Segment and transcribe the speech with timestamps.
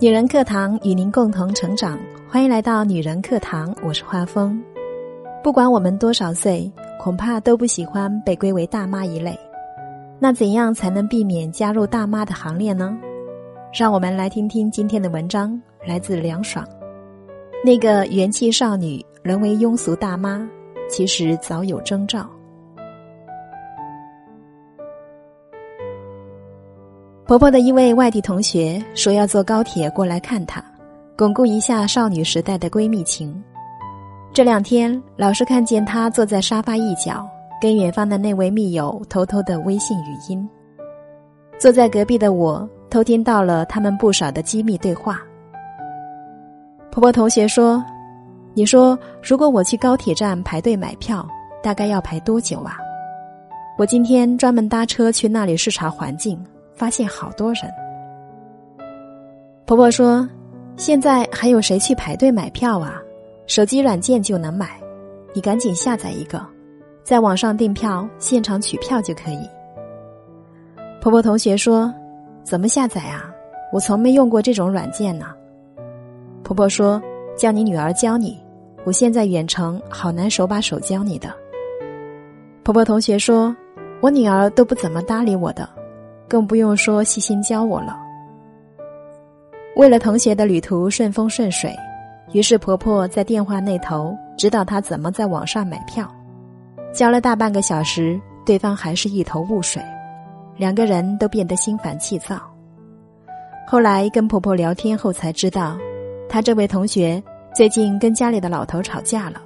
[0.00, 1.96] 女人课堂与您共同成长，
[2.28, 4.60] 欢迎来到女人课堂，我是画风。
[5.40, 9.38] 不管我们多少岁，恐怕都不喜欢被归为大妈一类。
[10.18, 12.98] 那怎样才能避免加入大妈的行列呢？
[13.72, 16.66] 让我们来听听今天的文章，来自凉爽。
[17.64, 20.44] 那个元气少女沦为庸俗大妈，
[20.90, 22.28] 其实早有征兆。
[27.26, 30.62] 婆婆的一位外地同学说要坐高铁过来看她，
[31.16, 33.42] 巩固一下少女时代的闺蜜情。
[34.30, 37.26] 这两天老是看见她坐在沙发一角，
[37.62, 40.46] 跟远方的那位密友偷偷的微信语音。
[41.58, 45.18] 坐在隔壁的我偷听到了他们不少的机密对话。
[46.90, 47.82] 婆婆同学说
[48.52, 51.26] ：“你说如果我去高铁站排队买票，
[51.62, 52.76] 大概要排多久啊？
[53.78, 56.38] 我今天专门搭车去那里视察环境。”
[56.74, 57.62] 发现好多人。
[59.66, 60.28] 婆婆说
[60.76, 63.00] ：“现在还有谁去排队买票啊？
[63.46, 64.80] 手机软件就能买，
[65.32, 66.44] 你赶紧下载一个，
[67.02, 69.48] 在网上订票，现场取票就可以。”
[71.00, 71.92] 婆婆同学说
[72.44, 73.30] ：“怎么下载啊？
[73.72, 75.26] 我从没用过这种软件呢。”
[76.44, 77.00] 婆婆说
[77.36, 78.38] ：“叫你女儿教你，
[78.84, 81.28] 我现在远程，好难手把手教你的。”
[82.64, 83.54] 婆婆同学说
[84.00, 85.68] ：“我女儿都不怎么搭理我的。”
[86.28, 87.98] 更不用说细心教我了。
[89.76, 91.74] 为了同学的旅途顺风顺水，
[92.32, 96.08] 于是婆婆在电话那头指导她怎么在网上买票。
[96.92, 99.82] 教了大半个小时，对方还是一头雾水，
[100.56, 102.40] 两个人都变得心烦气躁。
[103.66, 105.76] 后来跟婆婆聊天后才知道，
[106.28, 107.20] 她这位同学
[107.52, 109.42] 最近跟家里的老头吵架了，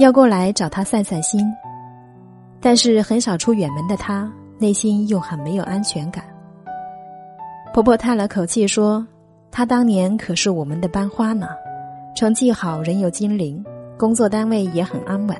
[0.00, 1.46] 要过来找她散散心。
[2.60, 4.28] 但是很少出远门的她。
[4.62, 6.22] 内心又很没有安全感。
[7.74, 9.04] 婆婆叹了口气说
[9.50, 11.48] ：“她当年可是我们的班花呢，
[12.14, 13.60] 成绩好，人又精灵，
[13.98, 15.36] 工作单位也很安稳。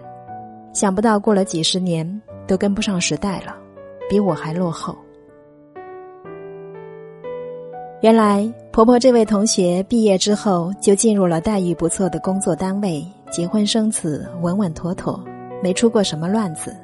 [0.72, 3.55] 想不到过了几十年，都跟不上时代了，
[4.10, 4.97] 比我还落后。”
[8.03, 15.22] 原来，婆婆这位同学毕业之后就进入了待遇不错的工作单位，结婚生子，稳稳妥妥，
[15.62, 16.75] 没出过什么乱子。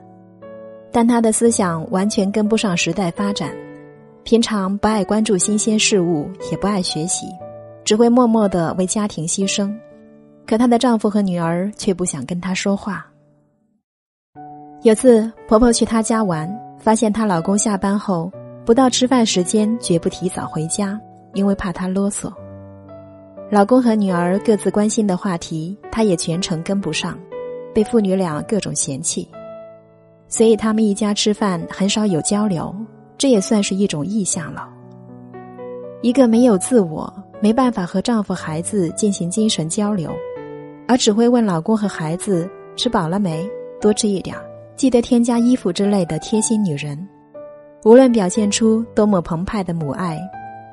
[0.90, 3.52] 但他的思想完全跟不上时代发展，
[4.24, 7.26] 平常不爱关注新鲜事物，也不爱学习，
[7.84, 9.72] 只会默默的为家庭牺牲。
[10.46, 13.06] 可她的丈夫和女儿却不想跟她说话。
[14.82, 18.32] 有次婆婆去她家玩，发现她老公下班后
[18.64, 20.98] 不到吃饭时间绝不提早回家，
[21.34, 22.32] 因为怕她啰嗦。
[23.50, 27.18] 老公和女儿各自关心的话题，她也全程跟不上，
[27.74, 29.28] 被父女俩各种嫌弃。
[30.28, 32.74] 所以他们一家吃饭很少有交流，
[33.16, 34.68] 这也算是一种异象了。
[36.02, 40.12] 一个没有自我、没办法和丈夫、孩子进行精神交流，
[40.86, 43.48] 而只会问老公和孩子吃饱了没、
[43.80, 44.36] 多吃一点、
[44.76, 47.08] 记得添加衣服之类的贴心女人，
[47.84, 50.20] 无论表现出多么澎湃的母爱，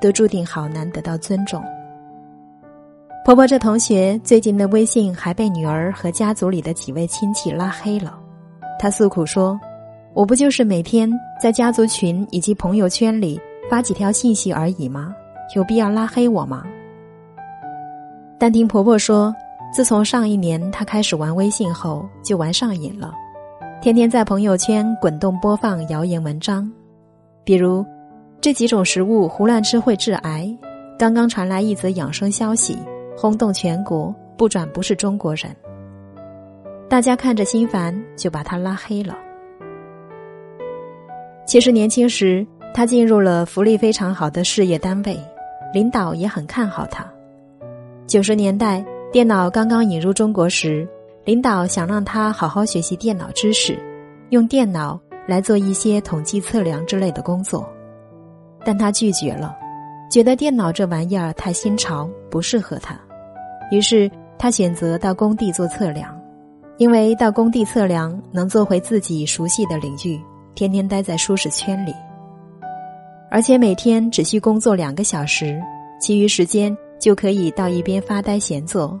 [0.00, 1.60] 都注定好难得到尊重。
[3.24, 8.16] 婆婆这同学最近的微信还被女儿和家族里的几位亲戚拉黑了。
[8.78, 9.58] 他诉苦说
[10.12, 11.10] ：“我不就是每天
[11.40, 15.14] 在家族群以及朋友圈里发几条信息而已吗？
[15.54, 16.64] 有必要拉黑我吗？”
[18.38, 19.34] 但听婆婆说，
[19.72, 23.12] 自从上一年她开始玩微信后，就玩上瘾了，
[23.80, 26.70] 天天在朋友圈滚动播放谣言文章，
[27.44, 27.84] 比如
[28.40, 30.54] 这几种食物胡乱吃会致癌，
[30.98, 32.76] 刚刚传来一则养生消息，
[33.16, 35.50] 轰动全国，不转不是中国人。
[36.88, 39.16] 大家看着心烦，就把他拉黑了。
[41.44, 45.18] 其实年轻时，他进入了福利非常好的事业单位，
[45.74, 47.04] 领导也很看好他。
[48.06, 50.88] 九十年代电脑刚刚引入中国时，
[51.24, 53.76] 领导想让他好好学习电脑知识，
[54.30, 57.68] 用电脑来做一些统计测量之类的工作，
[58.64, 59.56] 但他拒绝了，
[60.08, 62.96] 觉得电脑这玩意儿太新潮，不适合他。
[63.72, 64.08] 于是
[64.38, 66.16] 他选择到工地做测量。
[66.78, 70.20] 因为到工地测量能做回自己熟悉的领域，
[70.54, 71.94] 天天待在舒适圈里，
[73.30, 75.58] 而且每天只需工作两个小时，
[75.98, 78.98] 其余时间就可以到一边发呆闲坐，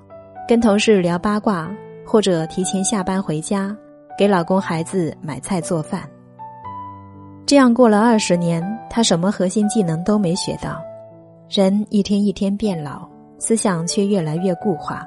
[0.48, 1.70] 跟同事聊八卦，
[2.06, 3.76] 或者提前下班回家，
[4.18, 6.08] 给老公孩子买菜做饭。
[7.44, 10.82] 这样过了二十年，他什么核心技能都没学到，
[11.50, 13.06] 人一天一天变老，
[13.38, 15.06] 思想却越来越固化，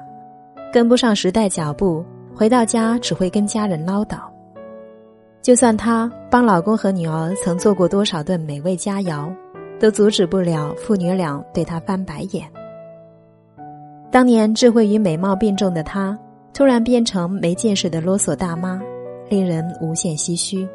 [0.72, 2.04] 跟不上时代脚步。
[2.34, 4.18] 回到家只会跟家人唠叨，
[5.42, 9.30] 就算她帮老公和女儿曾做过多少顿美味佳肴，
[9.78, 12.46] 都阻止不了父女俩对她翻白眼，
[14.10, 16.18] 当年智慧与美貌并重的她，
[16.54, 18.80] 突然变成没见识的啰嗦大妈，
[19.28, 20.66] 令人无限唏嘘。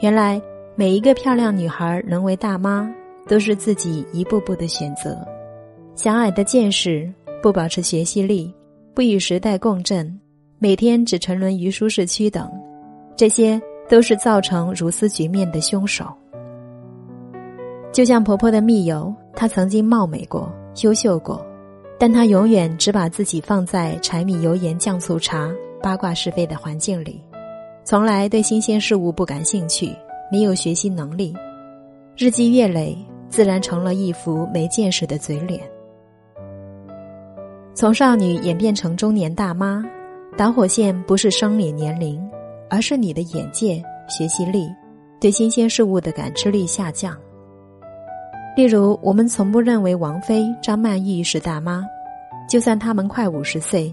[0.00, 0.40] 原来，
[0.74, 2.92] 每一个漂亮女孩能为大妈，
[3.28, 5.16] 都是自己一步步的选择。
[5.94, 7.12] 狭隘的见识，
[7.42, 8.52] 不保持学习力，
[8.94, 10.20] 不与时代共振，
[10.58, 12.50] 每天只沉沦于舒适区等，
[13.16, 16.04] 这些都是造成如斯局面的凶手。
[17.90, 20.52] 就像婆婆的密友，她曾经貌美过、
[20.82, 21.42] 优秀过，
[21.98, 25.50] 但她永远只把自己放在柴米油盐酱醋茶、
[25.82, 27.18] 八卦是非的环境里，
[27.84, 29.96] 从来对新鲜事物不感兴趣，
[30.30, 31.34] 没有学习能力，
[32.14, 32.94] 日积月累，
[33.30, 35.62] 自然成了一副没见识的嘴脸。
[37.82, 39.84] 从少女演变成中年大妈，
[40.36, 42.22] 导火线不是生理年龄，
[42.70, 44.72] 而是你的眼界、学习力，
[45.20, 47.18] 对新鲜事物的感知力下降。
[48.56, 51.84] 例如，我们从不认为王菲、张曼玉是大妈，
[52.48, 53.92] 就算她们快五十岁，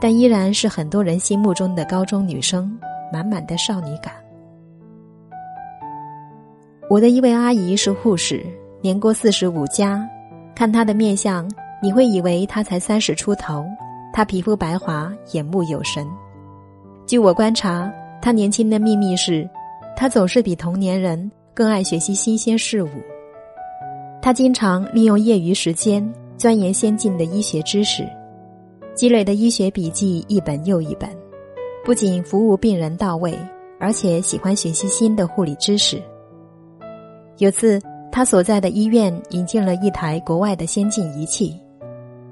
[0.00, 2.76] 但依然是很多人心目中的高中女生，
[3.12, 4.12] 满满的少女感。
[6.88, 8.44] 我的一位阿姨是护士，
[8.80, 10.04] 年过四十五加，
[10.52, 11.48] 看她的面相，
[11.82, 13.64] 你会以为他才三十出头。
[14.12, 16.06] 他皮肤白滑，眼目有神。
[17.06, 17.90] 据我观察，
[18.20, 19.48] 他年轻的秘密是，
[19.96, 22.88] 他总是比同年人更爱学习新鲜事物。
[24.20, 26.06] 他经常利用业余时间
[26.36, 28.04] 钻研先进的医学知识，
[28.94, 31.08] 积累的医学笔记一本又一本，
[31.84, 33.38] 不仅服务病人到位，
[33.78, 36.02] 而且喜欢学习新的护理知识。
[37.38, 37.80] 有次，
[38.10, 41.58] 他所在的医院引进了一台国外的先进仪器，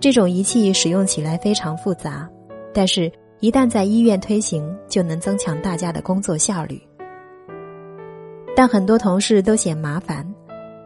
[0.01, 2.29] 这种仪器使用起来非常复杂，
[2.73, 3.11] 但是，
[3.41, 6.81] 一旦在医院推行，就能增强大家的工作效率。
[8.55, 10.27] 但很多同事都嫌麻烦。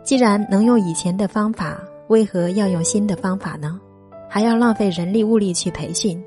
[0.02, 1.78] 既然能用以前的方法，
[2.08, 3.78] 为何要用新的方法呢？
[4.28, 6.20] 还要浪费人力物力去培训，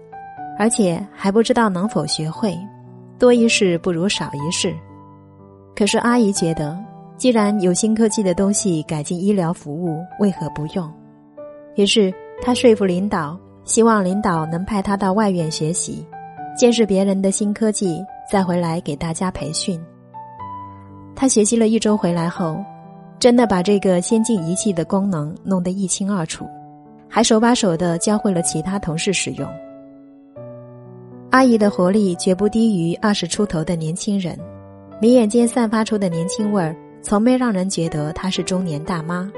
[0.57, 2.55] 而且还不知道能否学会，
[3.19, 4.73] 多一事不如少一事。
[5.75, 6.77] 可是阿姨觉得，
[7.17, 10.89] 既然有新科技的东西改进医疗服务，为何不用？
[11.75, 12.13] 于是
[12.45, 16.05] 他说服领导，希望领导能派他到外院学习，
[16.55, 17.99] 见识别人的新科技，
[18.31, 19.81] 再回来给大家培训。
[21.15, 22.55] 他学习了一周回来后。
[23.17, 26.45] 真的把这个先进仪器的功能弄得一清二楚，
[27.09, 29.49] 还手把手的教会了其他同事使用。
[31.31, 34.37] 阿姨的活力绝不低于二十出头的年轻人，
[35.01, 39.31] 眉眼间散发出的年轻味儿，从没让人觉得她是中年大妈。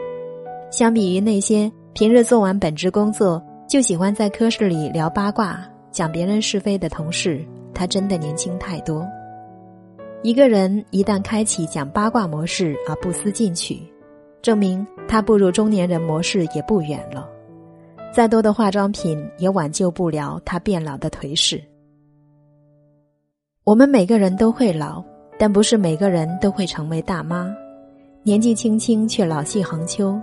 [0.71, 9.03] 相比于那些平日做完本职工作就喜欢在科室里聊八卦、讲别人是非的同事，他真的年轻太多。
[10.21, 13.81] 一个人一旦开启讲八卦模式而不思进取，
[14.43, 17.27] 证明他步入中年人模式也不远了。
[18.13, 21.59] 再多的化妆品也挽救不了他变老的颓势。
[23.63, 25.03] 我们每个人都会老，
[25.39, 27.51] 但不是每个人都会成为大妈。
[28.21, 30.15] 年纪轻轻却老气横秋，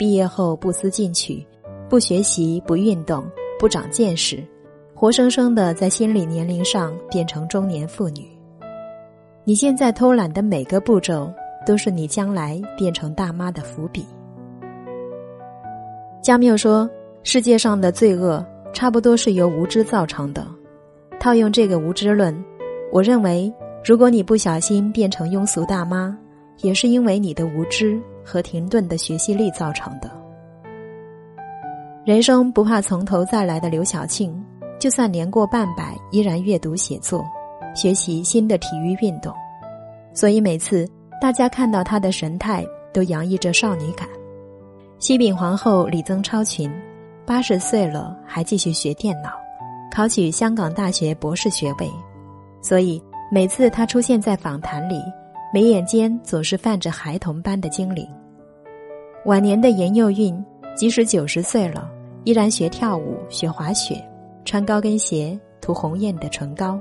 [0.00, 1.46] 毕业后不思进取，
[1.86, 3.22] 不学习，不运动，
[3.58, 4.42] 不长见识，
[4.94, 8.26] 活生生的在心理年龄上变成中年妇女。
[9.44, 11.30] 你现在偷懒的每个步骤，
[11.66, 14.06] 都是你将来变成大妈的伏笔。
[16.22, 16.88] 加缪说
[17.22, 20.46] ：“世界上的罪恶，差不多是由无知造成的。”
[21.20, 22.34] 套用这个无知论，
[22.90, 23.52] 我认为，
[23.84, 26.16] 如果你不小心变成庸俗大妈，
[26.62, 30.10] 也是因为你的无知和停顿的学习力造成的。
[32.04, 34.34] 人生不怕从头再来的刘晓庆，
[34.78, 37.24] 就算年过半百，依然阅读写作。
[37.72, 39.32] 学习新的体育运动，
[40.12, 40.84] 所以每次
[41.20, 44.08] 大家看到她的神态，都洋溢着少女感。
[44.98, 46.68] 西饼皇后李增超群，
[47.24, 49.30] 八十岁了还继续学电脑，
[49.94, 51.88] 考取香港大学博士学位。
[52.60, 53.00] 所以
[53.30, 55.00] 每次她出现在访谈里，
[55.52, 58.06] 眉眼间总是泛着孩童般的精灵。
[59.24, 60.44] 晚年的严幼韵，
[60.76, 61.90] 即使九十岁了，
[62.24, 64.02] 依然学跳舞、学滑雪，
[64.44, 66.78] 穿高跟鞋，涂红艳的唇膏。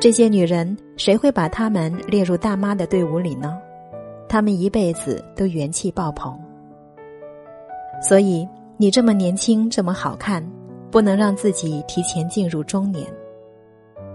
[0.00, 3.58] 这些女人，谁会把她们列入大妈的队伍里呢？
[4.28, 6.38] 她们一辈子都元气爆棚。
[8.00, 10.44] 所以，你这么年轻，这么好看，
[10.90, 13.06] 不能让自己提前进入中年。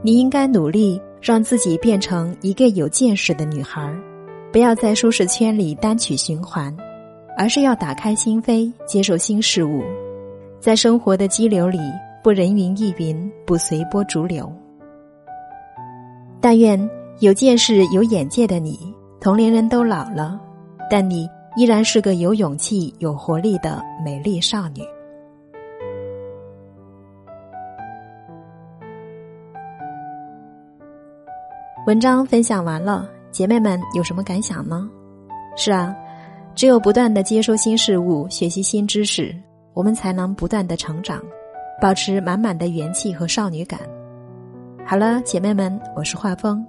[0.02, 3.93] 你应该努力让自己变成一个有见识的女孩，
[4.50, 6.74] 不要在舒适圈里单曲循环，
[7.38, 9.84] 而是要打开心扉，接受新事物，
[10.57, 11.79] 在生活的激流里，
[12.24, 14.50] 不人云亦云，不随波逐流。
[16.39, 18.79] 但愿有见识、有眼界的你，
[19.19, 20.39] 同龄人都老了，
[20.89, 24.81] 但你依然是个有勇气、有活力的美丽少女。
[31.88, 34.89] 文章分享完了，姐妹们有什么感想呢？
[35.56, 35.96] 是啊，
[36.53, 39.34] 只有不断的接收新事物、学习新知识，
[39.74, 41.24] 我们才能不断的成长，
[41.82, 43.79] 保持满满的元气和少女感。
[44.86, 46.62] 好了，姐妹们，我是画风，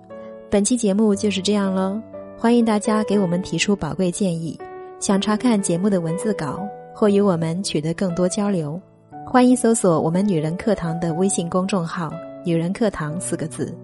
[0.48, 2.00] 本期节目就是这样喽。
[2.38, 4.56] 欢迎大家给我们提出宝贵建议，
[5.00, 8.80] 想查看节目的文字稿或与我们取得更多交流，
[9.26, 12.08] 欢迎搜索我们女人课堂的微信公众号
[12.46, 13.76] “女人课堂”四个字。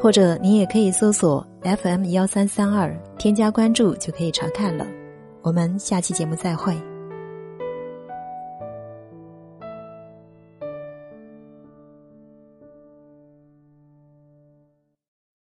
[0.00, 4.86] 或者你也可以搜索 FM 幺三三二，添加关注就可以查看了。
[5.42, 6.74] 我们下期节目再会。